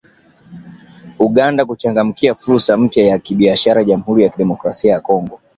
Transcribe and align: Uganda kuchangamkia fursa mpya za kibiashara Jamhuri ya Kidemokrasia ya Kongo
Uganda 1.19 1.65
kuchangamkia 1.65 2.35
fursa 2.35 2.77
mpya 2.77 3.05
za 3.09 3.19
kibiashara 3.19 3.83
Jamhuri 3.83 4.23
ya 4.23 4.29
Kidemokrasia 4.29 4.93
ya 4.93 4.99
Kongo 5.01 5.39